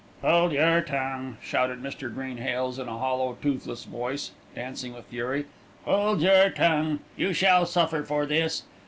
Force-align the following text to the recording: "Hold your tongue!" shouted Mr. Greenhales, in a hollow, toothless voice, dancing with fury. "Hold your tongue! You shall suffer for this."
"Hold 0.23 0.51
your 0.51 0.81
tongue!" 0.81 1.37
shouted 1.43 1.79
Mr. 1.83 2.11
Greenhales, 2.11 2.79
in 2.79 2.87
a 2.87 2.97
hollow, 2.97 3.37
toothless 3.39 3.83
voice, 3.83 4.31
dancing 4.55 4.93
with 4.95 5.05
fury. 5.05 5.45
"Hold 5.85 6.21
your 6.23 6.49
tongue! 6.49 7.01
You 7.15 7.33
shall 7.33 7.67
suffer 7.67 8.01
for 8.01 8.25
this." 8.25 8.63